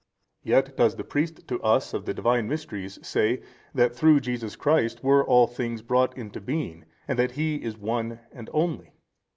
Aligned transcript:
A. 0.43 0.49
Yet 0.49 0.75
does 0.77 0.95
the 0.95 1.03
priest 1.03 1.47
to 1.47 1.61
us 1.61 1.93
of 1.93 2.05
the 2.05 2.13
Divine 2.15 2.47
Mysteries 2.49 2.97
say 3.05 3.43
that 3.75 3.95
through 3.95 4.19
Jesus 4.21 4.55
Christ 4.55 5.03
were 5.03 5.23
all 5.23 5.45
things 5.45 5.83
brought 5.83 6.15
to 6.15 6.41
being, 6.41 6.85
and 7.07 7.19
that 7.19 7.33
He 7.33 7.57
is 7.57 7.77
One 7.77 8.19
and 8.31 8.49
Only. 8.51 8.93